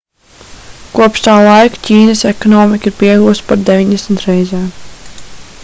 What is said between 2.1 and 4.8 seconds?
ekonomika ir pieaugusi par 90 reizēm